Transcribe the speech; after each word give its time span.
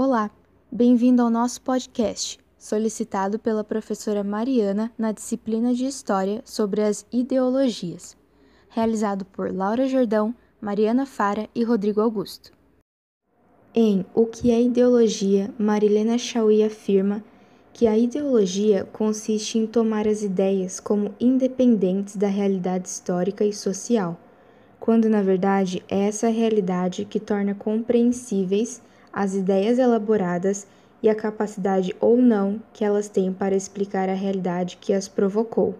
Olá, 0.00 0.30
bem-vindo 0.70 1.22
ao 1.22 1.28
nosso 1.28 1.60
podcast, 1.60 2.38
solicitado 2.56 3.36
pela 3.36 3.64
professora 3.64 4.22
Mariana 4.22 4.92
na 4.96 5.10
disciplina 5.10 5.74
de 5.74 5.86
História 5.86 6.40
sobre 6.44 6.82
as 6.82 7.04
ideologias, 7.10 8.16
realizado 8.68 9.24
por 9.24 9.52
Laura 9.52 9.88
Jordão, 9.88 10.32
Mariana 10.60 11.04
Fara 11.04 11.48
e 11.52 11.64
Rodrigo 11.64 12.00
Augusto. 12.00 12.52
Em 13.74 14.06
O 14.14 14.24
que 14.24 14.52
é 14.52 14.62
ideologia, 14.62 15.52
Marilena 15.58 16.16
Chauí 16.16 16.62
afirma 16.62 17.24
que 17.72 17.84
a 17.88 17.98
ideologia 17.98 18.84
consiste 18.84 19.58
em 19.58 19.66
tomar 19.66 20.06
as 20.06 20.22
ideias 20.22 20.78
como 20.78 21.12
independentes 21.18 22.14
da 22.14 22.28
realidade 22.28 22.86
histórica 22.86 23.44
e 23.44 23.52
social, 23.52 24.16
quando 24.78 25.08
na 25.08 25.22
verdade 25.22 25.82
é 25.88 26.06
essa 26.06 26.28
realidade 26.28 27.04
que 27.04 27.18
torna 27.18 27.52
compreensíveis 27.52 28.80
as 29.18 29.34
ideias 29.34 29.80
elaboradas 29.80 30.64
e 31.02 31.08
a 31.08 31.14
capacidade 31.14 31.92
ou 32.00 32.16
não 32.18 32.62
que 32.72 32.84
elas 32.84 33.08
têm 33.08 33.32
para 33.32 33.56
explicar 33.56 34.08
a 34.08 34.14
realidade 34.14 34.78
que 34.80 34.92
as 34.92 35.08
provocou. 35.08 35.74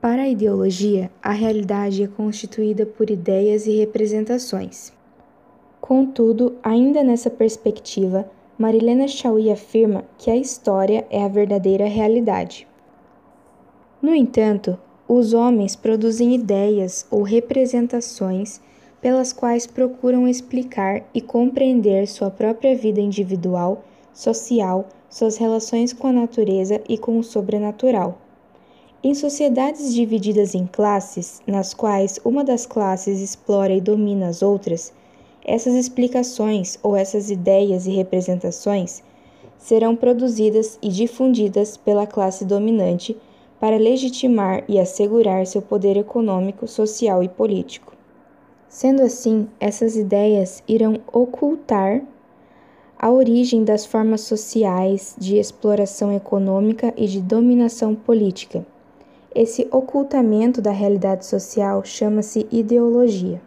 Para 0.00 0.22
a 0.22 0.28
ideologia, 0.28 1.12
a 1.22 1.30
realidade 1.30 2.02
é 2.02 2.08
constituída 2.08 2.84
por 2.84 3.08
ideias 3.08 3.68
e 3.68 3.76
representações. 3.78 4.92
Contudo, 5.80 6.56
ainda 6.60 7.04
nessa 7.04 7.30
perspectiva, 7.30 8.28
Marilena 8.58 9.06
Chauí 9.06 9.48
afirma 9.48 10.02
que 10.18 10.28
a 10.28 10.36
história 10.36 11.06
é 11.10 11.22
a 11.22 11.28
verdadeira 11.28 11.86
realidade. 11.86 12.66
No 14.02 14.12
entanto, 14.12 14.76
os 15.06 15.34
homens 15.34 15.76
produzem 15.76 16.34
ideias 16.34 17.06
ou 17.12 17.22
representações 17.22 18.60
pelas 19.00 19.32
quais 19.32 19.66
procuram 19.66 20.26
explicar 20.26 21.02
e 21.14 21.20
compreender 21.20 22.06
sua 22.08 22.30
própria 22.30 22.74
vida 22.76 23.00
individual, 23.00 23.84
social, 24.12 24.86
suas 25.08 25.36
relações 25.36 25.92
com 25.92 26.08
a 26.08 26.12
natureza 26.12 26.80
e 26.88 26.98
com 26.98 27.18
o 27.18 27.24
sobrenatural. 27.24 28.18
Em 29.02 29.14
sociedades 29.14 29.94
divididas 29.94 30.54
em 30.54 30.66
classes, 30.66 31.40
nas 31.46 31.72
quais 31.72 32.18
uma 32.24 32.42
das 32.42 32.66
classes 32.66 33.20
explora 33.20 33.72
e 33.72 33.80
domina 33.80 34.28
as 34.28 34.42
outras, 34.42 34.92
essas 35.44 35.74
explicações 35.74 36.78
ou 36.82 36.96
essas 36.96 37.30
ideias 37.30 37.86
e 37.86 37.92
representações 37.92 39.02
serão 39.56 39.94
produzidas 39.94 40.78
e 40.82 40.88
difundidas 40.88 41.76
pela 41.76 42.06
classe 42.06 42.44
dominante 42.44 43.16
para 43.60 43.76
legitimar 43.76 44.64
e 44.68 44.78
assegurar 44.78 45.46
seu 45.46 45.62
poder 45.62 45.96
econômico, 45.96 46.66
social 46.66 47.22
e 47.22 47.28
político. 47.28 47.97
Sendo 48.68 49.02
assim, 49.02 49.48
essas 49.58 49.96
ideias 49.96 50.62
irão 50.68 51.00
ocultar 51.12 52.02
a 52.98 53.10
origem 53.10 53.64
das 53.64 53.86
formas 53.86 54.22
sociais 54.22 55.14
de 55.16 55.36
exploração 55.36 56.14
econômica 56.14 56.92
e 56.96 57.06
de 57.06 57.20
dominação 57.20 57.94
política. 57.94 58.66
Esse 59.34 59.68
ocultamento 59.70 60.60
da 60.60 60.70
realidade 60.70 61.24
social 61.24 61.84
chama-se 61.84 62.46
ideologia. 62.50 63.40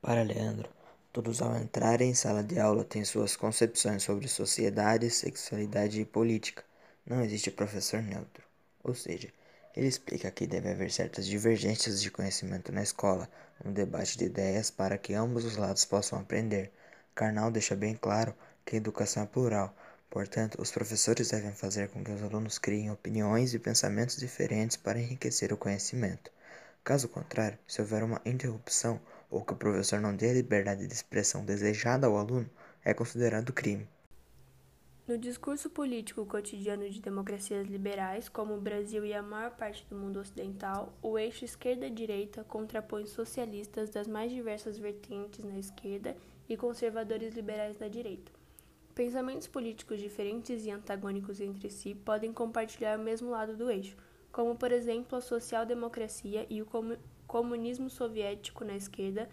Para 0.00 0.22
Leandro, 0.22 0.68
todos 1.12 1.42
ao 1.42 1.56
entrarem 1.56 2.10
em 2.10 2.14
sala 2.14 2.42
de 2.42 2.58
aula 2.58 2.84
têm 2.84 3.04
suas 3.04 3.36
concepções 3.36 4.02
sobre 4.02 4.28
sociedade, 4.28 5.10
sexualidade 5.10 6.00
e 6.00 6.04
política. 6.04 6.62
Não 7.04 7.22
existe 7.22 7.50
professor 7.50 8.02
neutro. 8.02 8.44
Ou 8.82 8.94
seja, 8.94 9.28
ele 9.76 9.88
explica 9.88 10.30
que 10.30 10.46
deve 10.46 10.70
haver 10.70 10.90
certas 10.90 11.26
divergências 11.26 12.00
de 12.00 12.10
conhecimento 12.10 12.70
na 12.70 12.82
escola, 12.82 13.28
um 13.64 13.72
debate 13.72 14.16
de 14.16 14.26
ideias 14.26 14.70
para 14.70 14.96
que 14.96 15.14
ambos 15.14 15.44
os 15.44 15.56
lados 15.56 15.84
possam 15.84 16.18
aprender. 16.18 16.72
Karnal 17.14 17.50
deixa 17.50 17.74
bem 17.74 17.94
claro 17.94 18.34
que 18.64 18.76
a 18.76 18.78
educação 18.78 19.24
é 19.24 19.26
plural, 19.26 19.74
portanto, 20.08 20.60
os 20.60 20.70
professores 20.70 21.30
devem 21.30 21.52
fazer 21.52 21.88
com 21.88 22.04
que 22.04 22.12
os 22.12 22.22
alunos 22.22 22.58
criem 22.58 22.90
opiniões 22.90 23.52
e 23.52 23.58
pensamentos 23.58 24.16
diferentes 24.16 24.76
para 24.76 25.00
enriquecer 25.00 25.52
o 25.52 25.56
conhecimento. 25.56 26.30
Caso 26.84 27.08
contrário, 27.08 27.58
se 27.66 27.80
houver 27.80 28.02
uma 28.02 28.20
interrupção, 28.24 29.00
ou 29.30 29.44
que 29.44 29.54
o 29.54 29.56
professor 29.56 30.00
não 30.00 30.14
dê 30.14 30.30
a 30.30 30.34
liberdade 30.34 30.86
de 30.86 30.94
expressão 30.94 31.44
desejada 31.44 32.06
ao 32.06 32.16
aluno, 32.16 32.48
é 32.84 32.94
considerado 32.94 33.52
crime. 33.52 33.88
No 35.06 35.18
discurso 35.18 35.68
político 35.68 36.24
cotidiano 36.24 36.88
de 36.88 36.98
democracias 36.98 37.66
liberais, 37.66 38.30
como 38.30 38.54
o 38.54 38.60
Brasil 38.60 39.04
e 39.04 39.12
a 39.12 39.20
maior 39.20 39.50
parte 39.50 39.84
do 39.90 39.94
mundo 39.94 40.18
ocidental, 40.18 40.94
o 41.02 41.18
eixo 41.18 41.44
esquerda-direita 41.44 42.42
contrapõe 42.44 43.04
socialistas 43.04 43.90
das 43.90 44.08
mais 44.08 44.32
diversas 44.32 44.78
vertentes 44.78 45.44
na 45.44 45.58
esquerda 45.58 46.16
e 46.48 46.56
conservadores 46.56 47.34
liberais 47.34 47.78
na 47.78 47.86
direita. 47.86 48.32
Pensamentos 48.94 49.46
políticos 49.46 50.00
diferentes 50.00 50.64
e 50.64 50.70
antagônicos 50.70 51.38
entre 51.38 51.68
si 51.68 51.94
podem 51.94 52.32
compartilhar 52.32 52.98
o 52.98 53.02
mesmo 53.02 53.28
lado 53.28 53.54
do 53.54 53.70
eixo, 53.70 53.98
como 54.32 54.56
por 54.56 54.72
exemplo 54.72 55.18
a 55.18 55.20
social-democracia 55.20 56.46
e 56.48 56.62
o 56.62 56.68
comunismo 57.26 57.90
soviético 57.90 58.64
na 58.64 58.74
esquerda, 58.74 59.28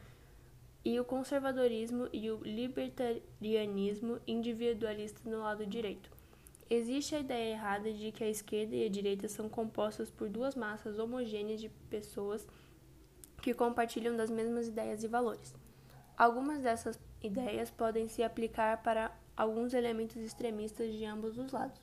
e 0.84 1.00
o 1.00 1.06
conservadorismo 1.06 2.10
e 2.12 2.32
o 2.32 2.42
libertarianismo 2.44 4.20
individualista 4.26 5.30
no 5.30 5.40
lado 5.40 5.66
direito. 5.66 6.10
Existe 6.70 7.16
a 7.16 7.20
ideia 7.20 7.52
errada 7.54 7.92
de 7.92 8.12
que 8.12 8.24
a 8.24 8.30
esquerda 8.30 8.76
e 8.76 8.86
a 8.86 8.90
direita 8.90 9.28
são 9.28 9.50
compostas 9.50 10.10
por 10.10 10.30
duas 10.30 10.56
massas 10.56 10.98
homogêneas 10.98 11.60
de 11.60 11.70
pessoas 11.90 12.48
que 13.42 13.54
compartilham 13.54 14.16
das 14.16 14.32
mesmas 14.32 14.68
ideias 14.68 15.04
e 15.04 15.08
valores. 15.08 15.54
Algumas 16.18 16.62
dessas 16.62 17.00
ideias 17.22 17.70
podem 17.70 18.08
se 18.08 18.24
aplicar 18.24 18.82
para 18.84 19.12
alguns 19.36 19.74
elementos 19.74 20.18
extremistas 20.18 20.94
de 20.94 21.04
ambos 21.04 21.38
os 21.38 21.52
lados. 21.52 21.82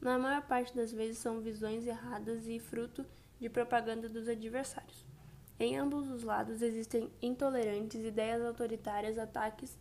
Na 0.00 0.18
maior 0.18 0.42
parte 0.42 0.74
das 0.74 0.92
vezes 0.92 1.18
são 1.18 1.40
visões 1.40 1.86
erradas 1.86 2.46
e 2.46 2.58
fruto 2.58 3.06
de 3.40 3.48
propaganda 3.48 4.08
dos 4.08 4.28
adversários. 4.28 5.13
Em 5.64 5.78
ambos 5.78 6.10
os 6.10 6.22
lados 6.22 6.60
existem 6.60 7.10
intolerantes, 7.22 8.04
ideias 8.04 8.44
autoritárias, 8.44 9.16
ataques 9.16 9.78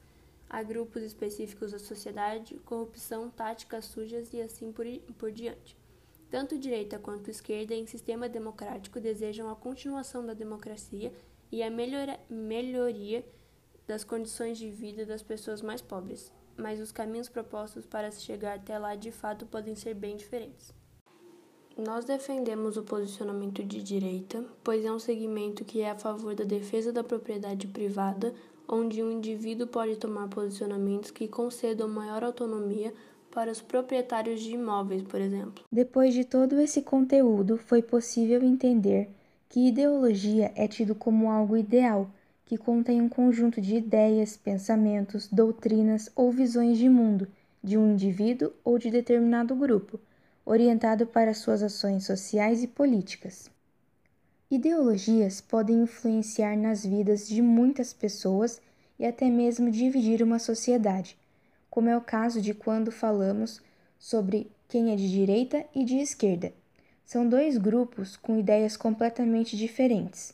a 0.50 0.64
grupos 0.64 1.04
específicos 1.04 1.74
da 1.74 1.78
sociedade, 1.78 2.56
corrupção, 2.60 3.30
táticas 3.30 3.84
sujas 3.84 4.32
e 4.32 4.42
assim 4.42 4.72
por, 4.72 4.86
por 5.18 5.30
diante. 5.30 5.78
Tanto 6.32 6.58
direita 6.58 6.98
quanto 6.98 7.30
esquerda, 7.30 7.76
em 7.76 7.86
sistema 7.86 8.30
democrático, 8.30 9.02
desejam 9.02 9.50
a 9.50 9.58
continuação 9.58 10.26
da 10.26 10.34
democracia 10.34 11.12
e 11.52 11.62
a 11.62 11.70
melhora, 11.70 12.18
melhoria 12.30 13.26
das 13.86 14.06
condições 14.06 14.58
de 14.58 14.70
vida 14.70 15.06
das 15.06 15.22
pessoas 15.22 15.62
mais 15.62 15.82
pobres, 15.82 16.32
mas 16.56 16.80
os 16.80 16.94
caminhos 16.94 17.28
propostos 17.28 17.86
para 17.86 18.10
se 18.10 18.22
chegar 18.22 18.56
até 18.56 18.80
lá 18.80 18.96
de 18.96 19.12
fato 19.12 19.46
podem 19.46 19.76
ser 19.76 19.96
bem 19.96 20.16
diferentes. 20.16 20.74
Nós 21.78 22.06
defendemos 22.06 22.78
o 22.78 22.84
posicionamento 22.84 23.64
de 23.64 23.82
direita, 23.82 24.46
pois 24.64 24.86
é 24.86 24.92
um 24.92 25.00
segmento 25.00 25.66
que 25.66 25.82
é 25.82 25.90
a 25.90 25.96
favor 25.96 26.36
da 26.36 26.44
defesa 26.44 26.94
da 26.94 27.04
propriedade 27.04 27.66
privada, 27.66 28.32
onde 28.70 29.02
um 29.02 29.10
indivíduo 29.10 29.66
pode 29.66 29.96
tomar 29.96 30.28
posicionamentos 30.28 31.10
que 31.10 31.28
concedam 31.28 31.90
maior 31.90 32.24
autonomia 32.24 32.94
para 33.32 33.52
os 33.52 33.60
proprietários 33.60 34.40
de 34.42 34.54
imóveis, 34.54 35.02
por 35.02 35.20
exemplo. 35.20 35.66
Depois 35.72 36.14
de 36.14 36.24
todo 36.24 36.60
esse 36.60 36.84
conteúdo, 36.84 37.58
foi 37.58 37.82
possível 37.82 38.44
entender 38.44 39.10
que 39.50 39.68
ideologia 39.68 40.54
é 40.56 40.68
tido 40.68 40.94
como 40.94 41.32
algo 41.32 41.58
ideal, 41.58 42.08
que 42.46 42.56
contém 42.56 43.02
um 43.02 43.10
conjunto 43.10 43.60
de 43.60 43.78
ideias, 43.78 44.38
pensamentos, 44.38 45.28
doutrinas 45.28 46.08
ou 46.16 46.32
visões 46.32 46.78
de 46.78 46.88
mundo 46.88 47.28
de 47.64 47.80
um 47.80 47.94
indivíduo 47.94 48.52
ou 48.64 48.78
de 48.78 48.92
determinado 48.92 49.56
grupo 49.56 50.00
orientado 50.46 51.06
para 51.06 51.34
suas 51.34 51.64
ações 51.64 52.06
sociais 52.06 52.64
e 52.64 52.68
políticas. 52.68 53.50
Ideologias 54.50 55.42
podem 55.42 55.84
influenciar 55.84 56.56
nas 56.58 56.86
vidas 56.86 57.28
de 57.28 57.42
muitas 57.42 57.94
pessoas 57.94 58.62
e 59.00 59.06
até 59.06 59.30
mesmo 59.30 59.72
dividir 59.72 60.22
uma 60.22 60.38
sociedade, 60.38 61.18
como 61.70 61.90
é 61.90 61.98
o 61.98 62.02
caso 62.02 62.40
de 62.42 62.54
quando 62.54 62.92
falamos 62.92 63.62
sobre 63.98 64.52
quem 64.68 64.92
é 64.92 64.96
de 64.96 65.10
direita 65.10 65.66
e 65.74 65.84
de 65.84 65.98
esquerda. 65.98 66.54
São 67.06 67.28
dois 67.28 67.58
grupos 67.58 68.16
com 68.16 68.38
ideias 68.38 68.78
completamente 68.78 69.58
diferentes. 69.58 70.34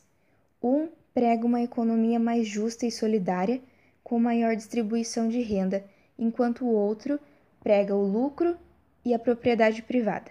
Um 0.62 0.88
prega 1.14 1.46
uma 1.46 1.62
economia 1.62 2.18
mais 2.18 2.46
justa 2.46 2.86
e 2.86 2.90
solidária, 2.90 3.60
com 4.04 4.18
maior 4.18 4.54
distribuição 4.54 5.28
de 5.28 5.40
renda, 5.40 5.84
enquanto 6.18 6.64
o 6.64 6.72
outro 6.72 7.18
prega 7.62 7.94
o 7.94 8.04
lucro 8.04 8.56
e 9.04 9.14
a 9.14 9.18
propriedade 9.18 9.82
privada. 9.82 10.30